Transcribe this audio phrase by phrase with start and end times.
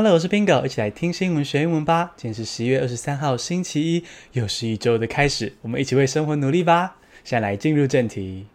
[0.00, 2.12] Hello，我是 Bingo，一起来听新闻学英文吧。
[2.16, 5.52] 今天是十一月二十三号，星期一，又是一周的开始。
[5.62, 6.98] 我们一起为生活努力吧。
[7.24, 8.46] 现在来进入正题。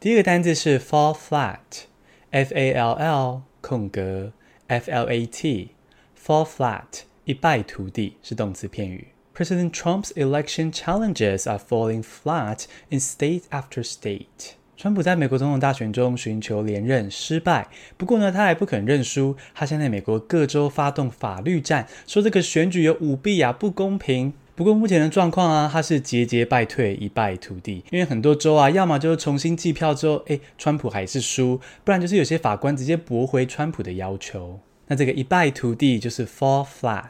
[0.00, 4.32] 第一个单词是 fall flat，F A L L 空格
[4.68, 9.08] F L A T，fall flat，一败涂地，是动词片语。
[9.36, 14.54] President Trump's election challenges are falling flat in state after state.
[14.82, 24.32] 川普在美国总统大选中寻求连任失败，不过呢，他还不肯认输，他现在美国各州发动法律战，说这个选举有舞弊啊，不公平。
[24.56, 34.58] 不过目前的状况啊，他是节节败退，一败涂地，因为很多州啊，要么就是重新计票之后，诶，川普还是输，不然就是有些法官直接驳回川普的要求。
[34.88, 37.04] 那这个一败涂地就是 fall flat。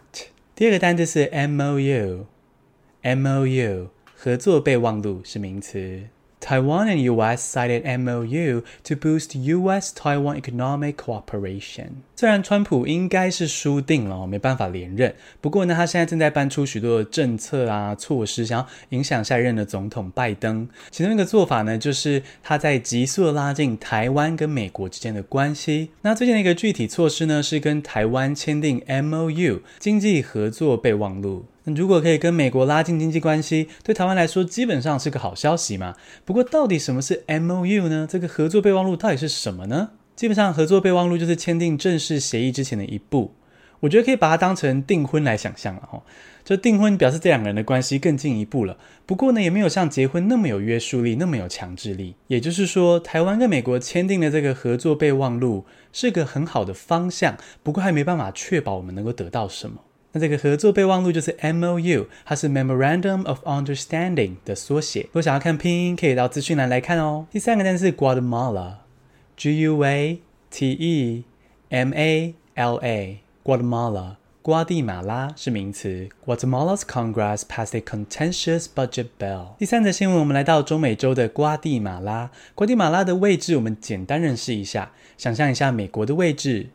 [0.54, 6.02] 第二个单词是 mou，mou 合作备忘录是名词。
[6.42, 12.00] 台湾 d US e 訂 MOU，to boost US Taiwan economic cooperation。
[12.16, 15.14] 雖然川普應該是輸定了，沒辦法連任。
[15.40, 20.68] 不過呢，他現在正在搬出許多政策啊、措施，想要影響下一任的總統拜登。
[20.90, 25.88] 其中一個做法呢，就是他在急速的拉近台灣跟美國之間的關係。
[26.02, 31.42] 那最近的一個具體措施呢，是跟台灣簽訂 MOU 經濟合作備忘錄。
[31.64, 35.94] 那如果可以跟美国拉近经济关系，对台湾来说基本上是个好消息嘛？
[36.24, 38.06] 不过到底什么是 M O U 呢？
[38.10, 39.90] 这个合作备忘录到底是什么呢？
[40.16, 43.34] 基本上合作备忘录就是签订正式协议之前的一步，
[43.80, 46.02] 我觉得可以把它当成订婚来想象了哈。
[46.44, 52.16] 就订婚表示这两个人的关系更进一步了，不过呢也没有像结婚那么有约束力，那么有强制力。
[52.26, 59.78] 也就是说，台湾跟美国签订的这个合作备忘录是个很好的方向，不过还没办法确保我们能够得到什么。
[60.14, 65.02] 那这个合作备忘录就是 M O U，它是 Memorandum of Understanding 的缩写。
[65.04, 67.26] 如果想要看拼音，可以到资讯栏来看哦。
[67.30, 71.24] 第三个单词 Guatemala，G U A T E
[71.70, 73.20] M A L A。
[73.44, 76.08] Guatemala，瓜地马拉是名词。
[76.26, 79.56] Guatemala's Congress passed a contentious budget bill。
[79.58, 82.30] 第三则新闻，我们来到中美洲的瓜地马拉。
[82.54, 86.68] 瓜地马拉的位置，我们简单认识一下，想象一下美国的位置，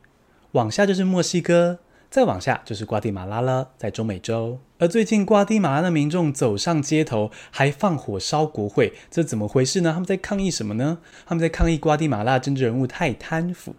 [0.54, 1.78] 往下就是墨西哥。
[2.10, 4.60] 再往下就是瓜地马拉了，在中美洲。
[4.80, 9.92] 而最近，瓜地马拉的民众走上街头，还放火烧国会，这怎么回事呢？
[9.92, 11.00] 他们在抗议什么呢？
[11.26, 13.76] 他们在抗议瓜地马拉政治人物太贪腐。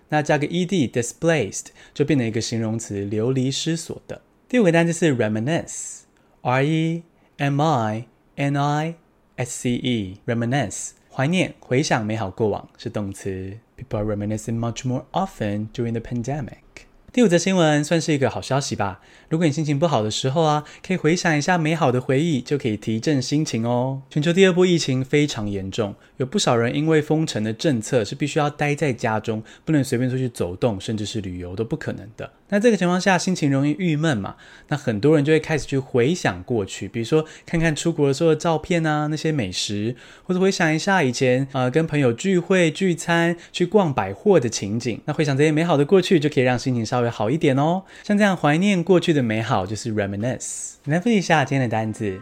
[0.09, 4.21] 那加个 e d，displaced 就变成一个形容词，流离失所的。
[4.47, 7.03] 第五个单词是 reminence，r e
[7.37, 8.05] m i
[8.35, 8.95] n i
[9.35, 13.57] s c e r e m i n i s c e 怀念、回想美好过往是动词。
[13.75, 16.85] People are reminiscing much more often during the pandemic。
[17.11, 19.01] 第五则新闻算是一个好消息吧。
[19.27, 24.03] 如果你心情不好的时候啊，可以回想一下美好的回忆，就可以提振心情哦。
[24.09, 32.31] 全球第二波疫情非常严重，有不少人因为封城的政策是必须要待在家中，不能随便出去走动，甚至是旅游都不可能的。
[32.51, 34.35] 那这个情况下，心情容易郁闷嘛？
[34.69, 44.99] 那很多人就会开始去回想过去，比如说看看出国的时候的照片啊，那些美食，或者回想一下以前啊跟朋友聚会、聚餐、去逛百货的情景。
[45.05, 47.83] 那回想这些美好的过去，就可以让心情稍微好一点哦。
[48.03, 50.73] 像这样怀念过去的美好，就是 reminisce。
[50.85, 52.19] 来复习一下今天的单词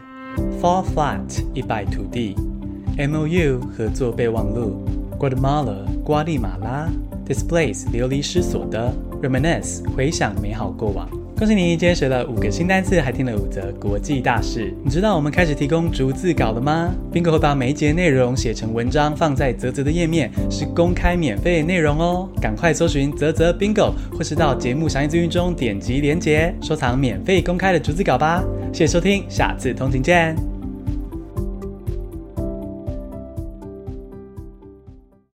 [0.60, 2.34] ：fall flat 一败涂地
[2.98, 4.84] ，mou 合作备忘录
[5.18, 6.86] ，Guatemala 瓜马拉
[7.24, 8.94] d i s p l a c e 流离失所的。
[9.22, 11.08] Reminisce 回想美好过往。
[11.36, 14.74] 恭喜你，今天学了五个新单词，还听了五则国际大事。
[14.84, 22.28] 你知道我们开始提供逐字稿了吗？Bingo 把每一节内容写成文章，放在泽泽的页面，是公开免费内容哦。
[22.40, 28.42] 赶快搜寻“泽泽 Bingo” 或是到节目详细资讯中点击连结，收藏免费公开的逐字稿吧。
[28.72, 30.57] 谢谢收听，下次通勤见。